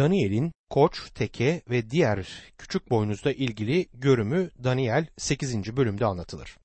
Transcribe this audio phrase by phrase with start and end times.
[0.00, 5.76] Daniel'in koç, teke ve diğer küçük boynuzla ilgili görümü Daniel 8.
[5.76, 6.56] bölümde anlatılır.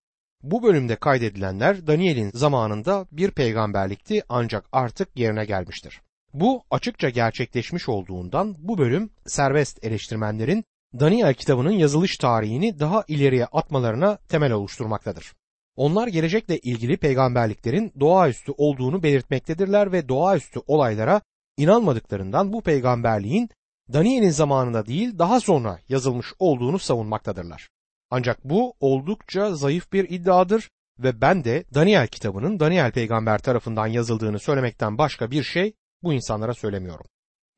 [0.43, 6.01] Bu bölümde kaydedilenler Daniel'in zamanında bir peygamberlikti ancak artık yerine gelmiştir.
[6.33, 10.63] Bu açıkça gerçekleşmiş olduğundan bu bölüm serbest eleştirmenlerin
[10.99, 15.33] Daniel kitabının yazılış tarihini daha ileriye atmalarına temel oluşturmaktadır.
[15.75, 21.21] Onlar gelecekle ilgili peygamberliklerin doğaüstü olduğunu belirtmektedirler ve doğaüstü olaylara
[21.57, 23.49] inanmadıklarından bu peygamberliğin
[23.93, 27.69] Daniel'in zamanında değil daha sonra yazılmış olduğunu savunmaktadırlar.
[28.09, 34.39] Ancak bu oldukça zayıf bir iddiadır ve ben de Daniel kitabının Daniel peygamber tarafından yazıldığını
[34.39, 37.05] söylemekten başka bir şey bu insanlara söylemiyorum.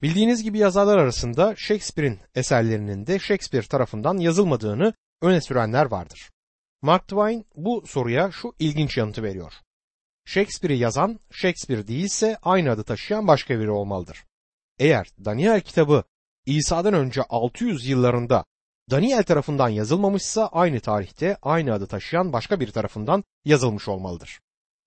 [0.01, 6.29] Bildiğiniz gibi yazarlar arasında Shakespeare'in eserlerinin de Shakespeare tarafından yazılmadığını öne sürenler vardır.
[6.81, 9.53] Mark Twain bu soruya şu ilginç yanıtı veriyor.
[10.27, 14.25] Shakespeare'i yazan Shakespeare değilse aynı adı taşıyan başka biri olmalıdır.
[14.79, 16.03] Eğer Daniel kitabı
[16.45, 18.45] İsa'dan önce 600 yıllarında
[18.91, 24.39] Daniel tarafından yazılmamışsa aynı tarihte aynı adı taşıyan başka bir tarafından yazılmış olmalıdır.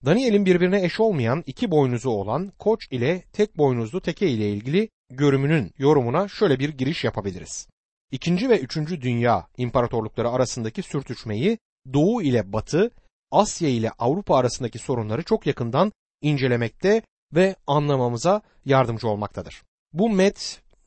[0.05, 5.73] Daniel'in birbirine eş olmayan iki boynuzu olan koç ile tek boynuzlu teke ile ilgili görümünün
[5.79, 7.69] yorumuna şöyle bir giriş yapabiliriz.
[8.11, 11.59] İkinci ve üçüncü dünya imparatorlukları arasındaki sürtüşmeyi
[11.93, 12.91] Doğu ile Batı,
[13.31, 15.93] Asya ile Avrupa arasındaki sorunları çok yakından
[16.23, 17.03] incelemekte
[17.35, 19.63] ve anlamamıza yardımcı olmaktadır.
[19.93, 20.37] Bu Med,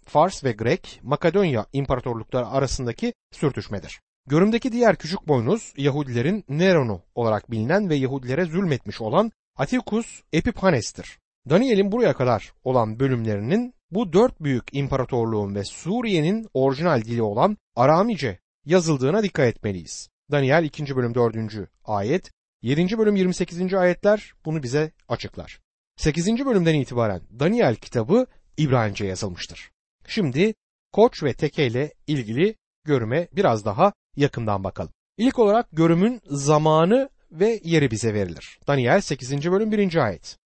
[0.05, 3.99] Fars ve Grek, Makedonya imparatorlukları arasındaki sürtüşmedir.
[4.27, 11.19] Görümdeki diğer küçük boynuz Yahudilerin Neron'u olarak bilinen ve Yahudilere zulmetmiş olan Atikus Epiphanes'tir.
[11.49, 18.39] Daniel'in buraya kadar olan bölümlerinin bu dört büyük imparatorluğun ve Suriye'nin orijinal dili olan Aramice
[18.65, 20.09] yazıldığına dikkat etmeliyiz.
[20.31, 20.95] Daniel 2.
[20.95, 21.35] bölüm 4.
[21.83, 22.97] ayet, 7.
[22.97, 23.73] bölüm 28.
[23.73, 25.59] ayetler bunu bize açıklar.
[25.97, 26.45] 8.
[26.45, 28.25] bölümden itibaren Daniel kitabı
[28.57, 29.71] İbranice yazılmıştır.
[30.07, 30.53] Şimdi
[30.91, 34.91] koç ve teke ile ilgili görüme biraz daha yakından bakalım.
[35.17, 38.59] İlk olarak görümün zamanı ve yeri bize verilir.
[38.67, 39.51] Daniel 8.
[39.51, 39.95] bölüm 1.
[39.95, 40.37] ayet.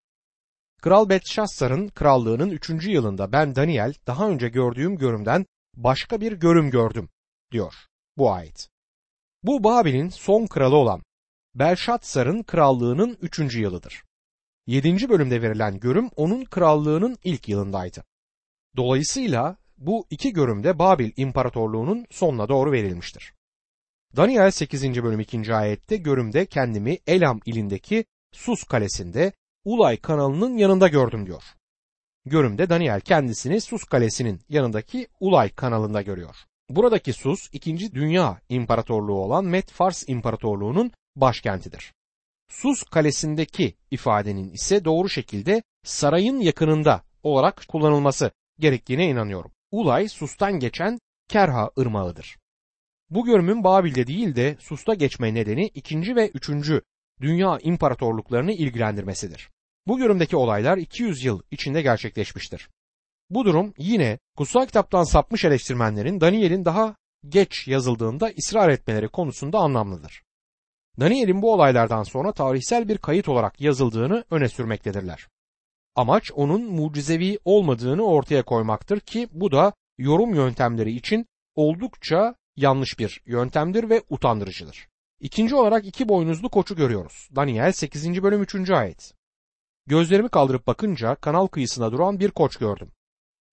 [0.82, 2.70] Kral Betşassar'ın krallığının 3.
[2.88, 7.10] yılında ben Daniel daha önce gördüğüm görümden başka bir görüm gördüm
[7.52, 7.74] diyor
[8.18, 8.70] bu ayet.
[9.44, 11.02] Bu Babil'in son kralı olan
[11.56, 13.56] Belşatsar'ın krallığının 3.
[13.56, 14.04] yılıdır.
[14.68, 15.10] 7.
[15.10, 18.04] bölümde verilen görüm onun krallığının ilk yılındaydı.
[18.78, 23.34] Dolayısıyla bu iki görümde Babil İmparatorluğu'nun sonuna doğru verilmiştir.
[24.16, 25.04] Daniel 8.
[25.04, 25.54] bölüm 2.
[25.54, 29.32] ayette görümde kendimi Elam ilindeki Sus kalesinde
[29.66, 31.44] Ulay kanalının yanında gördüm diyor.
[32.26, 36.36] Görümde Daniel kendisini Sus kalesinin yanındaki Ulay kanalında görüyor.
[36.70, 37.94] Buradaki Sus 2.
[37.94, 41.94] Dünya İmparatorluğu olan Med-Fars İmparatorluğu'nun başkentidir.
[42.50, 49.52] Sus kalesindeki ifadenin ise doğru şekilde sarayın yakınında olarak kullanılması gerektiğine inanıyorum.
[49.72, 52.38] Ulay Sus'tan geçen Kerha ırmağıdır.
[53.10, 56.16] Bu görümün Babil'de değil de Sus'ta geçme nedeni 2.
[56.16, 56.50] ve 3.
[57.22, 59.50] Dünya imparatorluklarını ilgilendirmesidir.
[59.88, 62.70] Bu görümdeki olaylar 200 yıl içinde gerçekleşmiştir.
[63.30, 66.96] Bu durum yine kutsal kitaptan sapmış eleştirmenlerin Daniel'in daha
[67.30, 70.24] geç yazıldığında ısrar etmeleri konusunda anlamlıdır.
[71.00, 75.28] Daniel'in bu olaylardan sonra tarihsel bir kayıt olarak yazıldığını öne sürmektedirler.
[75.96, 83.22] Amaç onun mucizevi olmadığını ortaya koymaktır ki bu da yorum yöntemleri için oldukça yanlış bir
[83.26, 84.88] yöntemdir ve utandırıcıdır.
[85.20, 87.30] İkinci olarak iki boynuzlu koçu görüyoruz.
[87.36, 88.24] Daniel 8.
[88.24, 88.70] bölüm 3.
[88.70, 89.14] ayet.
[89.88, 92.92] Gözlerimi kaldırıp bakınca kanal kıyısında duran bir koç gördüm.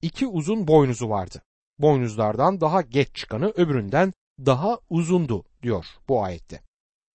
[0.05, 1.43] İki uzun boynuzu vardı.
[1.79, 4.13] Boynuzlardan daha geç çıkanı öbüründen
[4.47, 6.61] daha uzundu diyor bu ayette.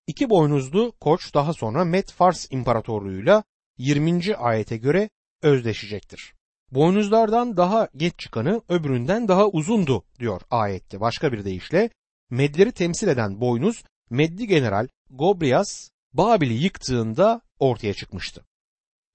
[0.07, 3.43] İki boynuzlu koç daha sonra Med-Fars İmparatorluğu'yla
[3.77, 4.35] 20.
[4.35, 5.09] ayete göre
[5.41, 6.33] özdeşecektir.
[6.71, 10.99] Boynuzlardan daha geç çıkanı öbüründen daha uzundu diyor ayette.
[10.99, 11.89] Başka bir deyişle
[12.29, 18.48] Medleri temsil eden boynuz Meddi General Gobrias Babil'i yıktığında ortaya çıkmıştı.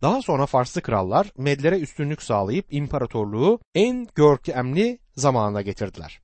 [0.05, 6.21] Daha sonra Farslı krallar Medlere üstünlük sağlayıp imparatorluğu en görkemli zamana getirdiler.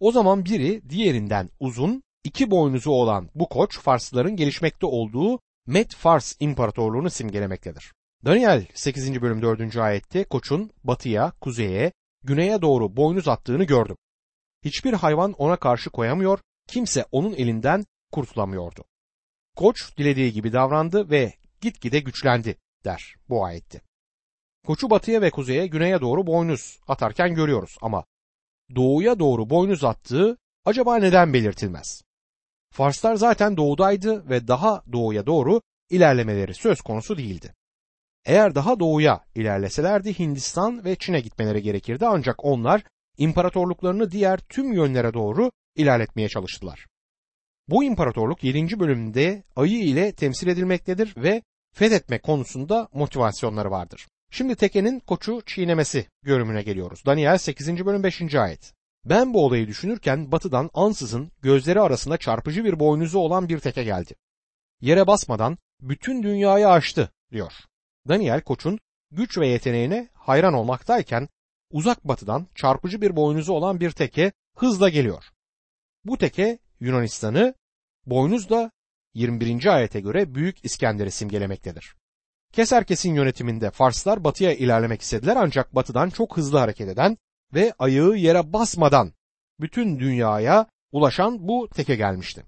[0.00, 6.34] O zaman biri diğerinden uzun, iki boynuzu olan bu koç Farslıların gelişmekte olduğu Med Fars
[6.40, 7.92] İmparatorluğunu simgelemektedir.
[8.24, 9.22] Daniel 8.
[9.22, 9.76] bölüm 4.
[9.76, 11.92] ayette koçun batıya, kuzeye,
[12.24, 13.96] güneye doğru boynuz attığını gördüm.
[14.64, 16.38] Hiçbir hayvan ona karşı koyamıyor,
[16.68, 18.84] kimse onun elinden kurtulamıyordu.
[19.56, 22.56] Koç dilediği gibi davrandı ve gitgide güçlendi
[22.86, 23.80] der bu ayette.
[24.66, 28.04] Koçu batıya ve kuzeye, güneye doğru boynuz atarken görüyoruz ama
[28.76, 32.02] doğuya doğru boynuz attığı acaba neden belirtilmez?
[32.72, 35.60] Farslar zaten doğudaydı ve daha doğuya doğru
[35.90, 37.54] ilerlemeleri söz konusu değildi.
[38.24, 42.82] Eğer daha doğuya ilerleselerdi Hindistan ve Çin'e gitmeleri gerekirdi ancak onlar
[43.18, 46.86] imparatorluklarını diğer tüm yönlere doğru ilerletmeye çalıştılar.
[47.68, 48.80] Bu imparatorluk 7.
[48.80, 51.42] bölümde ayı ile temsil edilmektedir ve
[51.76, 54.06] fethetme konusunda motivasyonları vardır.
[54.30, 57.02] Şimdi tekenin koçu çiğnemesi görümüne geliyoruz.
[57.06, 57.86] Daniel 8.
[57.86, 58.34] bölüm 5.
[58.34, 58.72] ayet.
[59.04, 64.14] Ben bu olayı düşünürken batıdan ansızın gözleri arasında çarpıcı bir boynuzu olan bir teke geldi.
[64.80, 67.52] Yere basmadan bütün dünyayı aştı diyor.
[68.08, 68.78] Daniel koçun
[69.10, 71.28] güç ve yeteneğine hayran olmaktayken
[71.70, 75.24] uzak batıdan çarpıcı bir boynuzu olan bir teke hızla geliyor.
[76.04, 77.54] Bu teke Yunanistan'ı
[78.06, 78.70] boynuz da
[79.16, 79.66] 21.
[79.74, 81.94] ayete göre Büyük İskender'i simgelemektedir.
[82.52, 87.18] Keserkes'in yönetiminde Farslar batıya ilerlemek istediler ancak batıdan çok hızlı hareket eden
[87.54, 89.12] ve ayağı yere basmadan
[89.60, 92.44] bütün dünyaya ulaşan bu teke gelmişti.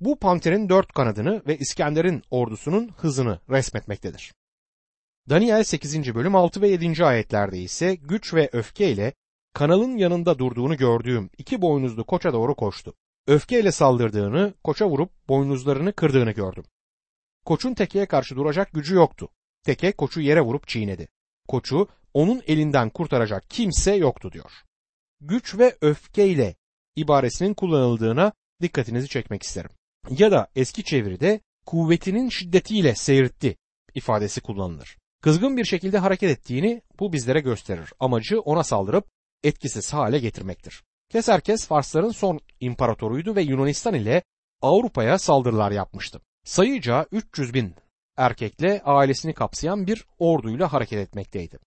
[0.00, 4.34] Bu panterin dört kanadını ve İskender'in ordusunun hızını resmetmektedir.
[5.28, 6.14] Daniel 8.
[6.14, 7.04] bölüm 6 ve 7.
[7.04, 9.12] ayetlerde ise güç ve öfke ile
[9.52, 12.94] kanalın yanında durduğunu gördüğüm iki boynuzlu koça doğru koştu.
[13.26, 16.64] Öfkeyle saldırdığını, koça vurup boynuzlarını kırdığını gördüm.
[17.44, 19.28] Koçun tekeye karşı duracak gücü yoktu.
[19.62, 21.08] Teke koçu yere vurup çiğnedi.
[21.48, 24.52] Koçu onun elinden kurtaracak kimse yoktu diyor.
[25.20, 26.56] Güç ve öfkeyle
[26.96, 28.32] ibaresinin kullanıldığına
[28.62, 29.70] dikkatinizi çekmek isterim.
[30.10, 33.56] Ya da eski çeviride kuvvetinin şiddetiyle seyirtti
[33.94, 34.98] ifadesi kullanılır.
[35.20, 37.92] Kızgın bir şekilde hareket ettiğini bu bizlere gösterir.
[38.00, 39.06] Amacı ona saldırıp
[39.44, 40.82] etkisiz hale getirmektir.
[41.12, 44.22] Keserkes Farsların son imparatoruydu ve Yunanistan ile
[44.62, 46.20] Avrupa'ya saldırılar yapmıştı.
[46.44, 47.74] Sayıca 300 bin
[48.16, 51.58] erkekle ailesini kapsayan bir orduyla hareket etmekteydi.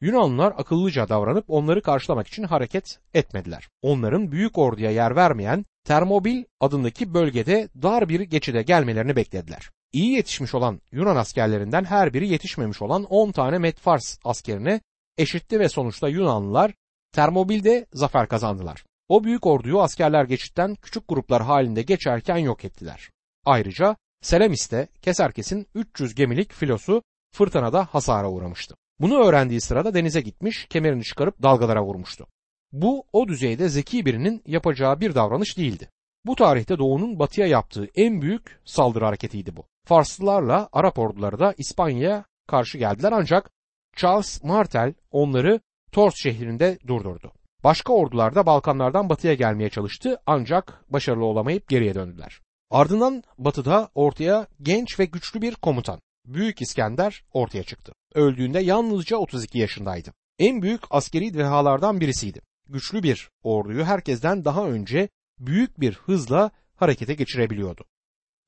[0.00, 3.68] Yunanlılar akıllıca davranıp onları karşılamak için hareket etmediler.
[3.82, 9.70] Onların büyük orduya yer vermeyen Termobil adındaki bölgede dar bir geçide gelmelerini beklediler.
[9.92, 14.80] İyi yetişmiş olan Yunan askerlerinden her biri yetişmemiş olan 10 tane Medfars askerine
[15.18, 16.72] eşitti ve sonuçta Yunanlılar
[17.12, 18.84] Termobil'de zafer kazandılar.
[19.08, 23.10] O büyük orduyu askerler geçitten küçük gruplar halinde geçerken yok ettiler.
[23.44, 27.02] Ayrıca Selemis'te Keserkes'in 300 gemilik filosu
[27.32, 28.74] fırtınada hasara uğramıştı.
[29.00, 32.26] Bunu öğrendiği sırada denize gitmiş, kemerini çıkarıp dalgalara vurmuştu.
[32.72, 35.90] Bu o düzeyde zeki birinin yapacağı bir davranış değildi.
[36.26, 39.64] Bu tarihte Doğu'nun batıya yaptığı en büyük saldırı hareketiydi bu.
[39.86, 43.50] Farslılarla Arap orduları da İspanya'ya karşı geldiler ancak
[43.96, 45.60] Charles Martel onları
[45.92, 47.32] Tors şehrinde durdurdu.
[47.64, 52.40] Başka ordular da Balkanlardan batıya gelmeye çalıştı ancak başarılı olamayıp geriye döndüler.
[52.70, 57.92] Ardından batıda ortaya genç ve güçlü bir komutan Büyük İskender ortaya çıktı.
[58.14, 60.12] Öldüğünde yalnızca 32 yaşındaydı.
[60.38, 62.40] En büyük askeri dehalardan birisiydi.
[62.68, 65.08] Güçlü bir orduyu herkesten daha önce
[65.38, 67.84] büyük bir hızla harekete geçirebiliyordu.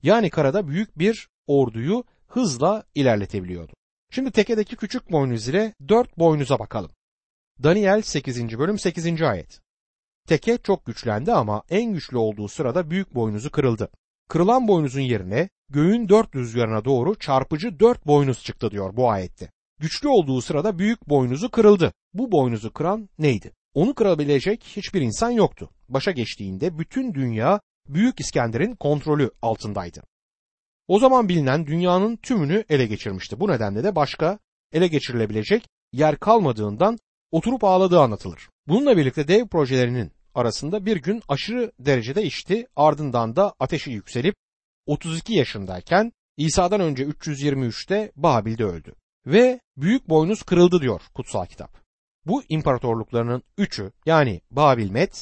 [0.02, 3.72] Yani karada büyük bir orduyu hızla ilerletebiliyordu.
[4.10, 6.90] Şimdi tekedeki küçük boynuz ile dört boynuza bakalım.
[7.62, 8.58] Daniel 8.
[8.58, 9.22] bölüm 8.
[9.22, 9.60] ayet.
[10.28, 13.88] Teke çok güçlendi ama en güçlü olduğu sırada büyük boynuzu kırıldı.
[14.28, 19.50] Kırılan boynuzun yerine göğün dört rüzgarına doğru çarpıcı dört boynuz çıktı diyor bu ayette.
[19.80, 21.92] Güçlü olduğu sırada büyük boynuzu kırıldı.
[22.14, 23.52] Bu boynuzu kıran neydi?
[23.74, 25.70] Onu kırabilecek hiçbir insan yoktu.
[25.88, 30.02] Başa geçtiğinde bütün dünya Büyük İskender'in kontrolü altındaydı.
[30.88, 33.40] O zaman bilinen dünyanın tümünü ele geçirmişti.
[33.40, 34.38] Bu nedenle de başka
[34.72, 36.98] ele geçirilebilecek yer kalmadığından
[37.32, 38.48] oturup ağladığı anlatılır.
[38.68, 44.34] Bununla birlikte dev projelerinin arasında bir gün aşırı derecede içti ardından da ateşi yükselip
[44.86, 48.94] 32 yaşındayken İsa'dan önce 323'te Babil'de öldü.
[49.26, 51.82] Ve büyük boynuz kırıldı diyor kutsal kitap.
[52.26, 55.12] Bu imparatorluklarının üçü yani Babil Med,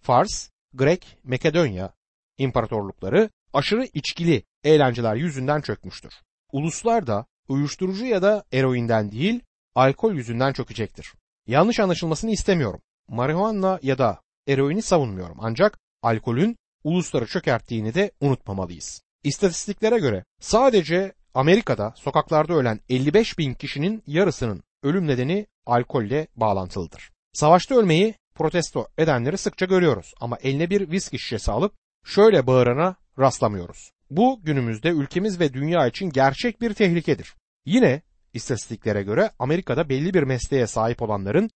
[0.00, 1.92] Fars, Grek, Makedonya
[2.38, 6.14] imparatorlukları aşırı içkili eğlenceler yüzünden çökmüştür.
[6.52, 9.40] Uluslar da uyuşturucu ya da eroinden değil
[9.74, 11.12] alkol yüzünden çökecektir.
[11.48, 12.80] Yanlış anlaşılmasını istemiyorum.
[13.08, 19.02] Marihuana ya da eroini savunmuyorum ancak alkolün ulusları çökerttiğini de unutmamalıyız.
[19.24, 27.10] İstatistiklere göre sadece Amerika'da sokaklarda ölen 55 bin kişinin yarısının ölüm nedeni alkolle bağlantılıdır.
[27.32, 31.72] Savaşta ölmeyi protesto edenleri sıkça görüyoruz ama eline bir viski şişesi alıp
[32.04, 33.90] şöyle bağırana rastlamıyoruz.
[34.10, 37.34] Bu günümüzde ülkemiz ve dünya için gerçek bir tehlikedir.
[37.66, 38.02] Yine
[38.34, 41.50] istatistiklere göre Amerika'da belli bir mesleğe sahip olanların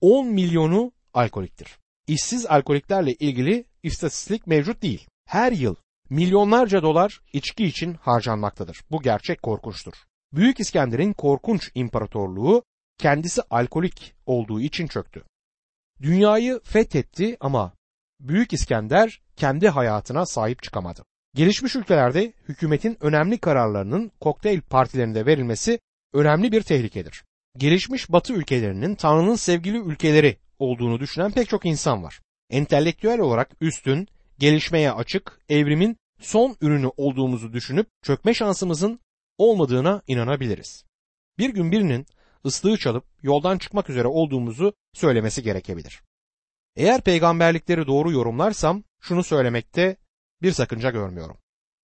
[0.00, 1.78] 10 milyonu alkoliktir.
[2.06, 5.06] İşsiz alkoliklerle ilgili istatistik mevcut değil.
[5.26, 5.74] Her yıl
[6.10, 8.80] milyonlarca dolar içki için harcanmaktadır.
[8.90, 9.94] Bu gerçek korkunçtur.
[10.32, 12.62] Büyük İskender'in korkunç imparatorluğu
[12.98, 15.24] kendisi alkolik olduğu için çöktü.
[16.02, 17.72] Dünyayı fethetti ama
[18.20, 21.04] Büyük İskender kendi hayatına sahip çıkamadı.
[21.34, 25.78] Gelişmiş ülkelerde hükümetin önemli kararlarının kokteyl partilerinde verilmesi
[26.14, 27.24] önemli bir tehlikedir.
[27.56, 32.20] Gelişmiş batı ülkelerinin Tanrı'nın sevgili ülkeleri olduğunu düşünen pek çok insan var.
[32.50, 39.00] Entelektüel olarak üstün, gelişmeye açık, evrimin son ürünü olduğumuzu düşünüp çökme şansımızın
[39.38, 40.84] olmadığına inanabiliriz.
[41.38, 42.06] Bir gün birinin
[42.46, 46.02] ıslığı çalıp yoldan çıkmak üzere olduğumuzu söylemesi gerekebilir.
[46.76, 49.96] Eğer peygamberlikleri doğru yorumlarsam şunu söylemekte
[50.42, 51.36] bir sakınca görmüyorum.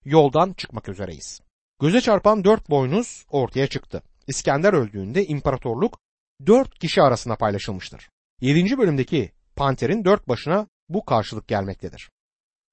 [0.04, 1.40] Yoldan çıkmak üzereyiz.
[1.80, 4.02] Göze çarpan dört boynuz ortaya çıktı.
[4.30, 5.98] İskender öldüğünde imparatorluk
[6.46, 8.10] dört kişi arasında paylaşılmıştır.
[8.40, 12.10] Yedinci bölümdeki panterin dört başına bu karşılık gelmektedir.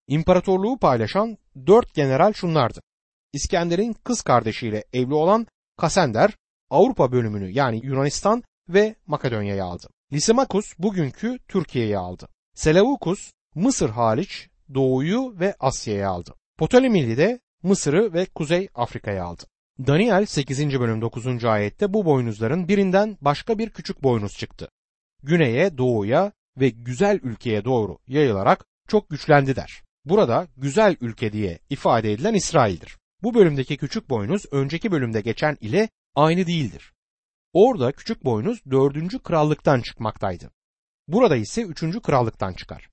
[0.07, 1.37] İmparatorluğu paylaşan
[1.67, 2.81] dört general şunlardı.
[3.33, 5.47] İskender'in kız kardeşiyle evli olan
[5.77, 6.37] Kasender
[6.69, 9.87] Avrupa bölümünü yani Yunanistan ve Makedonya'yı aldı.
[10.13, 12.27] Lysimachus bugünkü Türkiye'yi aldı.
[12.53, 16.33] Seleukus Mısır hariç Doğu'yu ve Asya'yı aldı.
[16.57, 19.43] Ptolemili de Mısır'ı ve Kuzey Afrika'yı aldı.
[19.85, 20.79] Daniel 8.
[20.79, 21.45] bölüm 9.
[21.45, 24.69] ayette bu boynuzların birinden başka bir küçük boynuz çıktı.
[25.23, 29.83] Güneye, doğuya ve güzel ülkeye doğru yayılarak çok güçlendi der.
[30.05, 32.97] Burada güzel ülke diye ifade edilen İsrail'dir.
[33.23, 36.93] Bu bölümdeki küçük boynuz önceki bölümde geçen ile aynı değildir.
[37.53, 40.51] Orada küçük boynuz dördüncü krallıktan çıkmaktaydı.
[41.07, 42.89] Burada ise üçüncü krallıktan çıkar.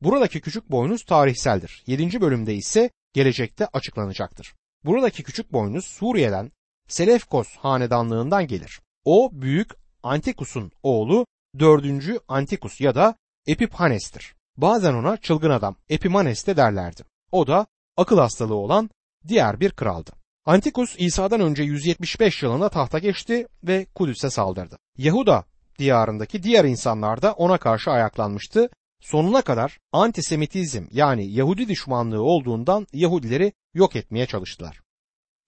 [0.00, 1.82] Buradaki küçük boynuz tarihseldir.
[1.86, 4.54] Yedinci bölümde ise gelecekte açıklanacaktır.
[4.84, 6.52] Buradaki küçük boynuz Suriye'den
[6.88, 8.80] Selefkos hanedanlığından gelir.
[9.04, 9.70] O büyük
[10.02, 11.26] Antikus'un oğlu
[11.58, 13.14] dördüncü Antikus ya da
[13.46, 14.34] Epiphanes'tir.
[14.56, 17.02] Bazen ona çılgın adam Epimanes de derlerdi.
[17.32, 17.66] O da
[17.96, 18.90] akıl hastalığı olan
[19.28, 20.10] diğer bir kraldı.
[20.46, 24.78] Antikus İsa'dan önce 175 yılında tahta geçti ve Kudüs'e saldırdı.
[24.98, 25.44] Yahuda
[25.78, 28.68] diyarındaki diğer insanlar da ona karşı ayaklanmıştı.
[29.00, 34.80] Sonuna kadar antisemitizm yani Yahudi düşmanlığı olduğundan Yahudileri yok etmeye çalıştılar.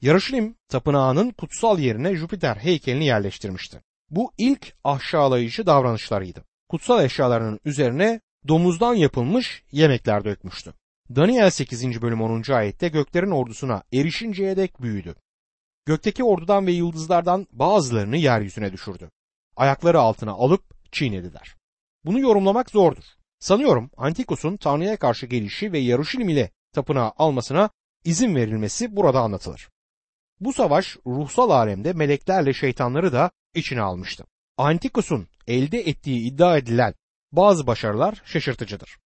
[0.00, 3.82] Yarışlim tapınağının kutsal yerine Jüpiter heykelini yerleştirmişti.
[4.10, 6.44] Bu ilk aşağılayıcı davranışlarıydı.
[6.68, 10.74] Kutsal eşyalarının üzerine domuzdan yapılmış yemekler dökmüştü.
[11.16, 12.02] Daniel 8.
[12.02, 12.52] bölüm 10.
[12.52, 15.14] ayette göklerin ordusuna erişinceye dek büyüdü.
[15.86, 19.10] Gökteki ordudan ve yıldızlardan bazılarını yeryüzüne düşürdü.
[19.56, 21.56] Ayakları altına alıp çiğnediler.
[22.04, 23.04] Bunu yorumlamak zordur.
[23.38, 27.70] Sanıyorum Antikus'un Tanrı'ya karşı gelişi ve Yaruşilim ile tapınağı almasına
[28.04, 29.68] izin verilmesi burada anlatılır.
[30.40, 34.24] Bu savaş ruhsal alemde meleklerle şeytanları da içine almıştı.
[34.56, 36.94] Antikus'un elde ettiği iddia edilen
[37.32, 38.98] bazı başarılar şaşırtıcıdır.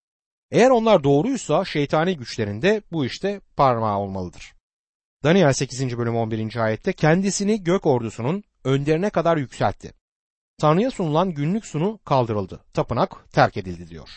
[0.51, 4.53] Eğer onlar doğruysa şeytani güçlerinde bu işte parmağı olmalıdır.
[5.23, 5.97] Daniel 8.
[5.97, 6.55] bölüm 11.
[6.55, 9.93] ayette kendisini gök ordusunun önderine kadar yükseltti.
[10.57, 12.65] Tanrı'ya sunulan günlük sunu kaldırıldı.
[12.73, 14.09] Tapınak terk edildi diyor.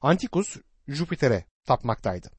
[0.00, 0.56] Antikus
[0.88, 2.30] Jüpiter'e tapmaktaydı.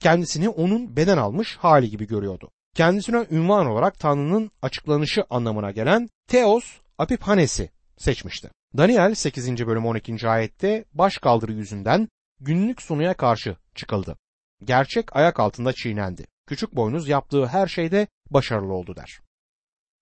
[0.00, 2.50] Kendisini onun beden almış hali gibi görüyordu.
[2.74, 6.64] Kendisine ünvan olarak Tanrı'nın açıklanışı anlamına gelen Theos
[6.98, 8.50] Apiphanes'i seçmişti.
[8.76, 9.66] Daniel 8.
[9.66, 10.28] bölüm 12.
[10.28, 12.08] ayette baş kaldırı yüzünden
[12.40, 14.16] günlük sunuya karşı çıkıldı.
[14.64, 16.26] Gerçek ayak altında çiğnendi.
[16.46, 19.20] Küçük boynuz yaptığı her şeyde başarılı oldu der.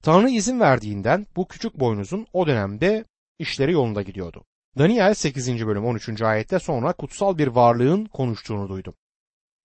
[0.02, 3.04] Tanrı izin verdiğinden bu küçük boynuzun o dönemde
[3.38, 4.44] işleri yolunda gidiyordu.
[4.78, 5.66] Daniel 8.
[5.66, 6.22] bölüm 13.
[6.22, 8.94] ayette sonra kutsal bir varlığın konuştuğunu duydum.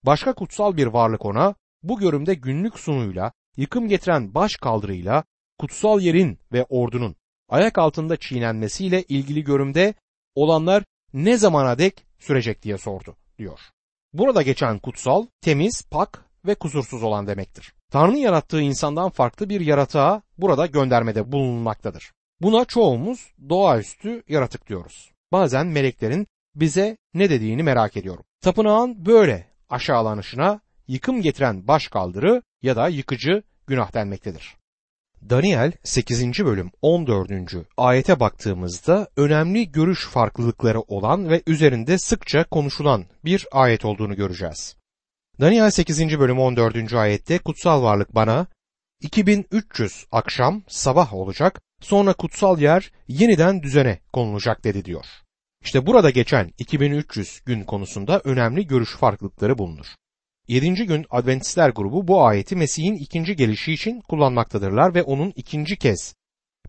[0.03, 5.23] Başka kutsal bir varlık ona bu görümde günlük sunuyla, yıkım getiren baş kaldırıyla,
[5.59, 7.15] kutsal yerin ve ordunun
[7.49, 9.93] ayak altında çiğnenmesiyle ilgili görümde
[10.35, 13.59] olanlar ne zamana dek sürecek diye sordu diyor.
[14.13, 17.73] Burada geçen kutsal, temiz, pak ve kusursuz olan demektir.
[17.91, 22.11] Tanrı yarattığı insandan farklı bir yaratığa burada göndermede bulunmaktadır.
[22.41, 25.11] Buna çoğumuz doğaüstü yaratık diyoruz.
[25.31, 28.23] Bazen meleklerin bize ne dediğini merak ediyorum.
[28.41, 34.55] Tapınağın böyle aşağılanışına yıkım getiren baş kaldırı ya da yıkıcı günah denmektedir.
[35.29, 36.45] Daniel 8.
[36.45, 37.31] bölüm 14.
[37.77, 44.75] ayete baktığımızda önemli görüş farklılıkları olan ve üzerinde sıkça konuşulan bir ayet olduğunu göreceğiz.
[45.39, 46.19] Daniel 8.
[46.19, 46.93] bölüm 14.
[46.93, 48.47] ayette kutsal varlık bana
[49.01, 55.05] 2300 akşam sabah olacak sonra kutsal yer yeniden düzene konulacak dedi diyor.
[55.67, 59.85] İşte burada geçen 2300 gün konusunda önemli görüş farklılıkları bulunur.
[60.47, 60.73] 7.
[60.73, 66.15] gün Adventistler grubu bu ayeti Mesih'in ikinci gelişi için kullanmaktadırlar ve onun ikinci kez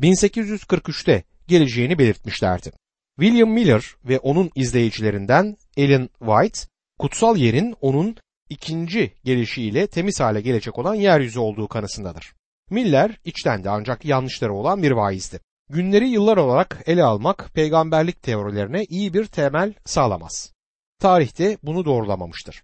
[0.01, 2.73] 1843'te geleceğini belirtmişlerdi.
[3.21, 6.61] William Miller ve onun izleyicilerinden Ellen White,
[6.99, 8.17] kutsal yerin onun
[8.51, 12.35] ikinci gelişiyle temiz hale gelecek olan yeryüzü olduğu kanısındadır.
[12.71, 15.41] Miller içten de ancak yanlışları olan bir vaizdi.
[15.71, 20.53] Günleri yıllar olarak ele almak peygamberlik teorilerine iyi bir temel sağlamaz.
[20.99, 22.63] Tarihte bunu doğrulamamıştır.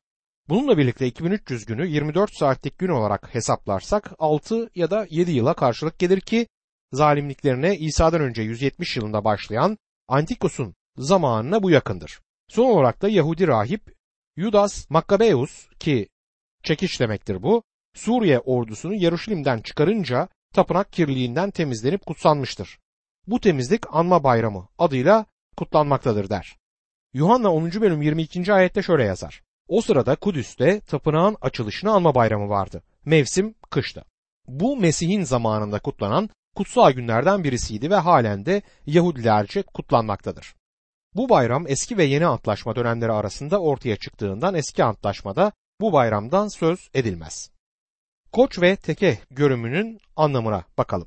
[0.49, 5.99] Bununla birlikte 2300 günü 24 saatlik gün olarak hesaplarsak 6 ya da 7 yıla karşılık
[5.99, 6.47] gelir ki
[6.93, 12.21] zalimliklerine İsa'dan önce 170 yılında başlayan Antikus'un zamanına bu yakındır.
[12.49, 13.95] Son olarak da Yahudi rahip
[14.37, 16.09] Judas Maccabeus ki
[16.63, 17.63] çekiş demektir bu,
[17.95, 22.79] Suriye ordusunu Yaruşilim'den çıkarınca tapınak kirliliğinden temizlenip kutsanmıştır.
[23.27, 25.27] Bu temizlik anma bayramı adıyla
[25.57, 26.57] kutlanmaktadır der.
[27.15, 27.73] Yuhanna 10.
[27.73, 28.53] bölüm 22.
[28.53, 29.43] ayette şöyle yazar.
[29.69, 32.83] O sırada Kudüs'te tapınağın açılışını anma bayramı vardı.
[33.05, 34.05] Mevsim kıştı.
[34.49, 40.55] Bu Mesih'in zamanında kutlanan kutsal günlerden birisiydi ve halen de Yahudilerce kutlanmaktadır.
[41.15, 46.89] Bu bayram eski ve yeni antlaşma dönemleri arasında ortaya çıktığından eski antlaşmada bu bayramdan söz
[46.95, 47.51] edilmez.
[48.33, 51.07] Koç ve teke görümünün anlamına bakalım.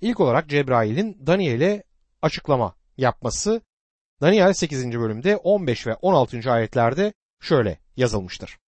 [0.00, 1.82] İlk olarak Cebrail'in Daniel'e
[2.22, 3.60] açıklama yapması
[4.20, 4.92] Daniel 8.
[4.92, 6.52] bölümde 15 ve 16.
[6.52, 8.58] ayetlerde şöyle yazılmıştır.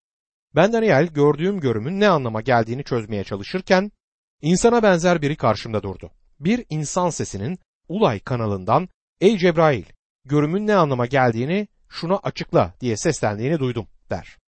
[0.54, 3.92] Ben Daniel gördüğüm görümün ne anlama geldiğini çözmeye çalışırken
[4.40, 6.10] insana benzer biri karşımda durdu.
[6.40, 7.58] Bir insan sesinin
[7.88, 8.88] Ulay kanalından
[9.20, 9.84] Ey Cebrail
[10.24, 14.38] görümün ne anlama geldiğini şuna açıkla diye seslendiğini duydum der.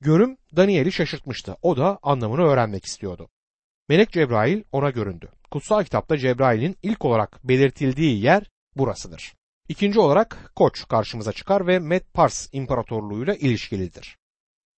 [0.00, 1.56] Görüm Daniel'i şaşırtmıştı.
[1.62, 3.28] O da anlamını öğrenmek istiyordu.
[3.88, 5.28] Melek Cebrail ona göründü.
[5.50, 9.34] Kutsal kitapta Cebrail'in ilk olarak belirtildiği yer burasıdır.
[9.68, 14.18] İkinci olarak Koç karşımıza çıkar ve Med Pars İmparatorluğu'yla ilişkilidir.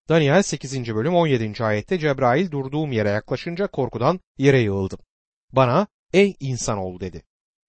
[0.08, 0.94] Daniel 8.
[0.94, 1.64] bölüm 17.
[1.64, 4.98] ayette Cebrail durduğum yere yaklaşınca korkudan yere yığıldım.
[5.52, 7.22] Bana ey insanoğlu dedi.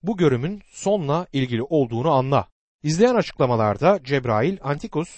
[0.04, 2.48] Bu görümün sonla ilgili olduğunu anla.
[2.84, 5.10] İzleyen açıklamalarda Cebrail Antikus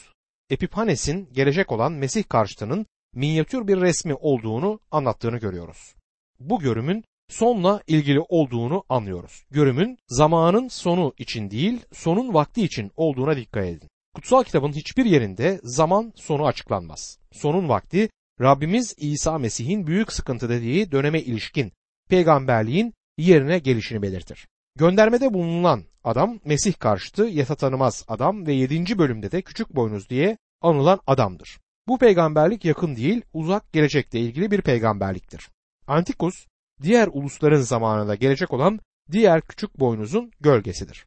[0.49, 5.95] Epiphanes'in gelecek olan Mesih karşıtının minyatür bir resmi olduğunu anlattığını görüyoruz.
[6.39, 9.43] Bu görümün sonla ilgili olduğunu anlıyoruz.
[9.51, 13.89] Görümün zamanın sonu için değil, sonun vakti için olduğuna dikkat edin.
[14.15, 17.17] Kutsal kitabın hiçbir yerinde zaman sonu açıklanmaz.
[17.31, 18.09] Sonun vakti
[18.41, 21.71] Rabbimiz İsa Mesih'in büyük sıkıntı dediği döneme ilişkin
[22.09, 24.47] peygamberliğin yerine gelişini belirtir.
[24.77, 28.97] Göndermede bulunan adam Mesih karşıtı yasa tanımaz adam ve 7.
[28.97, 31.59] bölümde de küçük boynuz diye anılan adamdır.
[31.87, 35.49] Bu peygamberlik yakın değil, uzak gelecekle ilgili bir peygamberliktir.
[35.87, 36.47] Antikus,
[36.81, 38.79] diğer ulusların zamanında gelecek olan
[39.11, 41.05] diğer küçük boynuzun gölgesidir.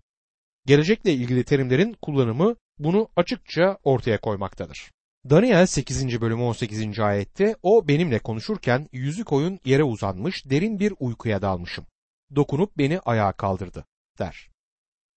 [0.67, 4.91] Gelecekle ilgili terimlerin kullanımı bunu açıkça ortaya koymaktadır.
[5.31, 6.21] Daniel 8.
[6.21, 6.99] bölüm 18.
[7.01, 11.87] ayette o benimle konuşurken yüzü koyun yere uzanmış derin bir uykuya dalmışım.
[12.37, 13.85] Dokunup beni ayağa kaldırdı
[14.19, 14.51] der.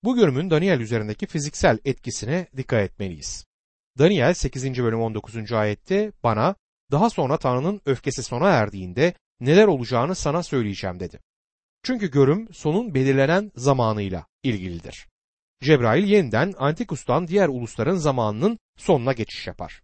[0.04, 3.46] Bu görümün Daniel üzerindeki fiziksel etkisine dikkat etmeliyiz.
[3.98, 4.84] Daniel 8.
[4.84, 5.52] bölüm 19.
[5.52, 6.56] ayette bana
[6.92, 11.20] daha sonra Tanrı'nın öfkesi sona erdiğinde neler olacağını sana söyleyeceğim dedi.
[11.84, 15.08] Çünkü görüm sonun belirlenen zamanıyla ilgilidir.
[15.64, 19.82] Cebrail yeniden Antikus'tan diğer ulusların zamanının sonuna geçiş yapar.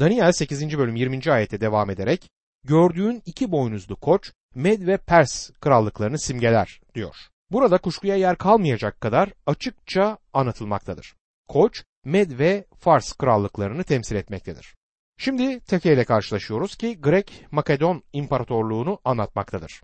[0.00, 0.78] Daniel 8.
[0.78, 1.32] bölüm 20.
[1.32, 2.30] ayette devam ederek
[2.64, 7.16] gördüğün iki boynuzlu koç Med ve Pers krallıklarını simgeler diyor.
[7.50, 11.14] Burada kuşkuya yer kalmayacak kadar açıkça anlatılmaktadır.
[11.48, 14.75] Koç Med ve Fars krallıklarını temsil etmektedir.
[15.18, 19.82] Şimdi Teke ile karşılaşıyoruz ki Grek Makedon İmparatorluğunu anlatmaktadır.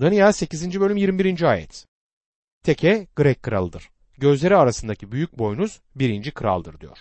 [0.00, 0.80] Daniel 8.
[0.80, 1.42] bölüm 21.
[1.42, 1.86] ayet.
[2.64, 3.90] Teke Grek kralıdır.
[4.18, 6.98] Gözleri arasındaki büyük boynuz birinci kraldır diyor.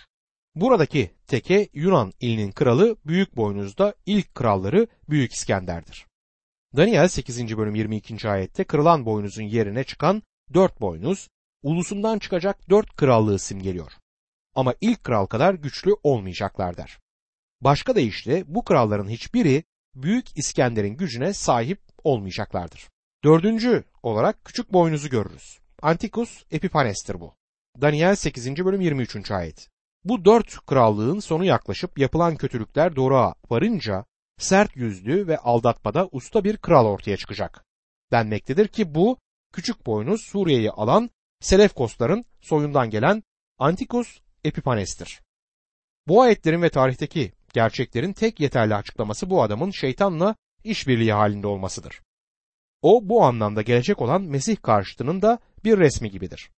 [0.56, 6.06] Buradaki Teke Yunan ilinin kralı büyük boynuzda ilk kralları Büyük İskender'dir.
[6.78, 7.58] Daniel 8.
[7.58, 8.30] bölüm 22.
[8.30, 11.28] ayette kırılan boynuzun yerine çıkan dört boynuz,
[11.64, 13.92] ulusundan çıkacak dört krallığı simgeliyor.
[14.56, 17.00] Ama ilk kral kadar güçlü olmayacaklar der.
[17.62, 19.64] Başka deyişle bu kralların hiçbiri
[19.96, 22.90] Büyük İskender'in gücüne sahip olmayacaklardır.
[23.24, 25.60] Dördüncü olarak küçük boynuzu görürüz.
[25.82, 27.36] Antikus Epiphanes'tir bu.
[27.82, 28.66] Daniel 8.
[28.66, 29.32] bölüm 23.
[29.32, 29.70] ayet.
[30.04, 34.06] Bu dört krallığın sonu yaklaşıp yapılan kötülükler doğruğa varınca
[34.38, 37.66] sert yüzlü ve aldatmada usta bir kral ortaya çıkacak.
[38.12, 39.18] Denmektedir ki bu
[39.54, 43.24] küçük boynuz Suriye'yi alan Selefkosların soyundan gelen
[43.58, 45.22] Antikus Epiphanes'tir.
[46.08, 52.02] Bu ayetlerin ve tarihteki gerçeklerin tek yeterli açıklaması bu adamın şeytanla işbirliği halinde olmasıdır.
[52.82, 56.52] O bu anlamda gelecek olan Mesih karşıtının da bir resmi gibidir.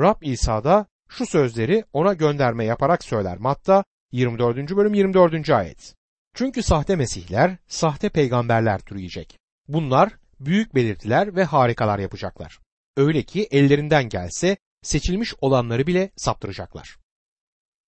[0.00, 3.38] Rab İsa da şu sözleri ona gönderme yaparak söyler.
[3.38, 4.76] Matta 24.
[4.76, 5.50] bölüm 24.
[5.50, 5.94] ayet.
[6.34, 9.38] Çünkü sahte mesihler, sahte peygamberler türüyecek.
[9.68, 12.58] Bunlar büyük belirtiler ve harikalar yapacaklar.
[12.96, 16.96] Öyle ki ellerinden gelse seçilmiş olanları bile saptıracaklar.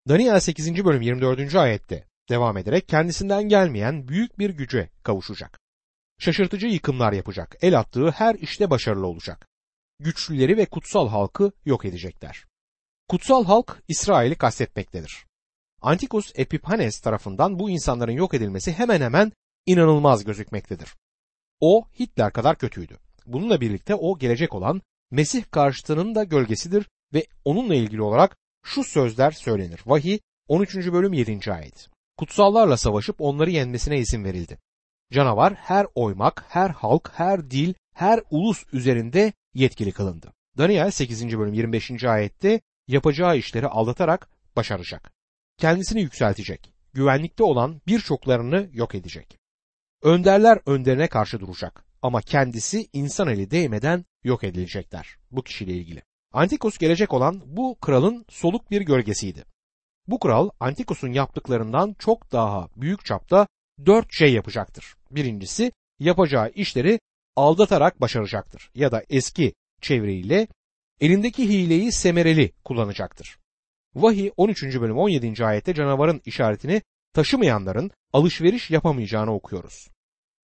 [0.08, 0.84] Daniel 8.
[0.84, 1.54] bölüm 24.
[1.54, 5.60] ayette devam ederek kendisinden gelmeyen büyük bir güce kavuşacak.
[6.18, 7.56] Şaşırtıcı yıkımlar yapacak.
[7.62, 9.48] El attığı her işte başarılı olacak.
[10.00, 12.44] Güçlüleri ve kutsal halkı yok edecekler.
[13.08, 15.26] Kutsal halk İsrail'i kastetmektedir.
[15.82, 19.32] Antikus Epiphanes tarafından bu insanların yok edilmesi hemen hemen
[19.66, 20.94] inanılmaz gözükmektedir.
[21.60, 22.98] O Hitler kadar kötüydü.
[23.26, 29.30] Bununla birlikte o gelecek olan Mesih karşıtının da gölgesidir ve onunla ilgili olarak şu sözler
[29.30, 29.80] söylenir.
[29.86, 30.76] Vahiy 13.
[30.76, 31.52] bölüm 7.
[31.52, 31.88] ayet.
[32.16, 34.58] Kutsallarla savaşıp onları yenmesine izin verildi.
[35.12, 40.32] Canavar her oymak, her halk, her dil, her ulus üzerinde yetkili kılındı.
[40.58, 41.38] Daniel 8.
[41.38, 42.04] bölüm 25.
[42.04, 45.12] ayette yapacağı işleri aldatarak başaracak.
[45.58, 46.74] Kendisini yükseltecek.
[46.92, 49.38] Güvenlikte olan birçoklarını yok edecek.
[50.02, 56.02] Önderler önderine karşı duracak ama kendisi insan eli değmeden yok edilecekler bu kişiyle ilgili.
[56.32, 59.44] Antikos gelecek olan bu kralın soluk bir gölgesiydi.
[60.06, 63.46] Bu kral Antikos'un yaptıklarından çok daha büyük çapta
[63.86, 64.96] dört şey yapacaktır.
[65.10, 67.00] Birincisi yapacağı işleri
[67.36, 70.48] aldatarak başaracaktır ya da eski çeviriyle
[71.00, 73.38] elindeki hileyi semereli kullanacaktır.
[73.94, 74.62] Vahiy 13.
[74.62, 75.44] bölüm 17.
[75.44, 79.88] ayette canavarın işaretini taşımayanların alışveriş yapamayacağını okuyoruz.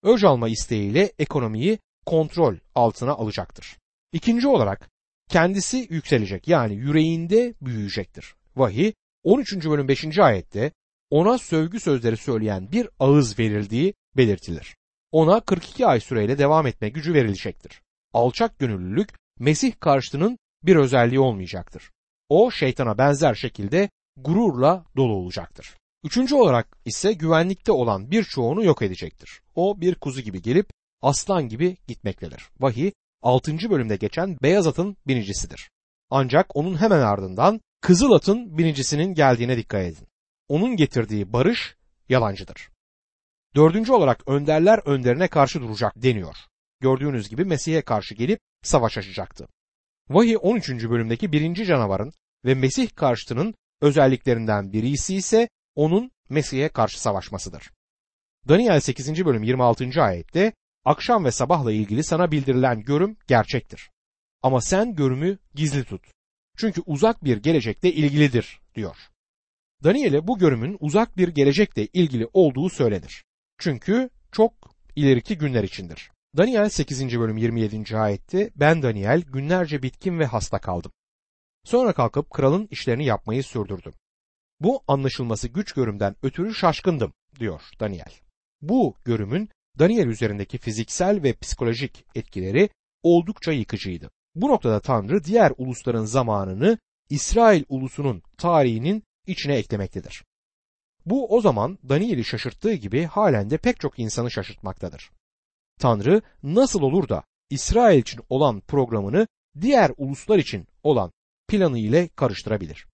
[0.03, 3.77] Öc alma isteğiyle ekonomiyi kontrol altına alacaktır.
[4.13, 4.89] İkinci olarak
[5.29, 8.35] kendisi yükselecek yani yüreğinde büyüyecektir.
[8.55, 9.65] Vahiy 13.
[9.65, 10.19] bölüm 5.
[10.19, 10.71] ayette
[11.09, 14.75] ona sövgü sözleri söyleyen bir ağız verildiği belirtilir.
[15.11, 17.81] Ona 42 ay süreyle devam etme gücü verilecektir.
[18.13, 21.91] Alçak gönüllülük Mesih karşıtının bir özelliği olmayacaktır.
[22.29, 25.75] O şeytana benzer şekilde gururla dolu olacaktır.
[26.03, 29.41] Üçüncü olarak ise güvenlikte olan birçoğunu yok edecektir.
[29.55, 30.69] O bir kuzu gibi gelip
[31.01, 32.49] aslan gibi gitmektedir.
[32.59, 33.69] Vahiy 6.
[33.69, 35.69] bölümde geçen beyaz atın binicisidir.
[36.09, 40.07] Ancak onun hemen ardından kızıl atın binicisinin geldiğine dikkat edin.
[40.47, 41.75] Onun getirdiği barış
[42.09, 42.69] yalancıdır.
[43.55, 46.35] Dördüncü olarak önderler önderine karşı duracak deniyor.
[46.79, 49.47] Gördüğünüz gibi Mesih'e karşı gelip savaş açacaktı.
[50.09, 50.69] Vahiy 13.
[50.69, 52.13] bölümdeki birinci canavarın
[52.45, 57.71] ve Mesih karşıtının özelliklerinden birisi ise onun Mesih'e karşı savaşmasıdır.
[58.47, 59.25] Daniel 8.
[59.25, 60.03] bölüm 26.
[60.03, 60.53] ayette
[60.85, 63.89] akşam ve sabahla ilgili sana bildirilen görüm gerçektir.
[64.41, 66.11] Ama sen görümü gizli tut.
[66.61, 68.97] Çünkü uzak bir gelecekte ilgilidir diyor.
[69.83, 73.23] Daniel'e bu görümün uzak bir gelecekte ilgili olduğu söylenir.
[73.57, 74.53] Çünkü çok
[74.95, 76.11] ileriki günler içindir.
[76.37, 77.19] Daniel 8.
[77.19, 77.97] bölüm 27.
[77.97, 80.91] ayette ben Daniel günlerce bitkin ve hasta kaldım.
[81.63, 83.93] Sonra kalkıp kralın işlerini yapmayı sürdürdüm.
[84.59, 88.13] Bu anlaşılması güç görümden ötürü şaşkındım diyor Daniel.
[88.61, 92.69] Bu görümün Daniel üzerindeki fiziksel ve psikolojik etkileri
[93.03, 94.11] oldukça yıkıcıydı.
[94.35, 96.77] Bu noktada Tanrı diğer ulusların zamanını
[97.09, 100.23] İsrail ulusunun tarihinin içine eklemektedir.
[101.05, 105.11] Bu o zaman Daniel'i şaşırttığı gibi halen de pek çok insanı şaşırtmaktadır.
[105.79, 109.27] Tanrı nasıl olur da İsrail için olan programını
[109.61, 111.11] diğer uluslar için olan
[111.47, 112.87] planı ile karıştırabilir?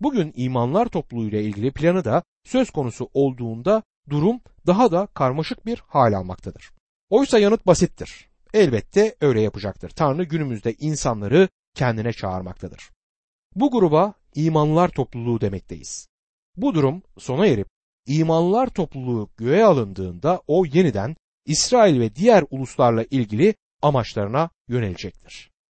[0.00, 6.12] Bugün imanlar topluluğuyla ilgili planı da söz konusu olduğunda durum daha da karmaşık bir hal
[6.12, 6.70] almaktadır.
[7.10, 8.27] Oysa yanıt basittir.
[8.54, 9.90] Elbette öyle yapacaktır.
[9.90, 12.90] Tanrı günümüzde insanları kendine çağırmaktadır.
[13.54, 16.08] Bu gruba imanlar topluluğu demekteyiz.
[16.56, 17.68] Bu durum sona erip
[18.06, 25.50] imanlar topluluğu göğe alındığında o yeniden İsrail ve diğer uluslarla ilgili amaçlarına yönelecektir.